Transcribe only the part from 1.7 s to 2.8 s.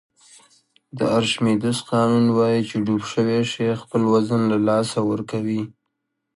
قانون وایي چې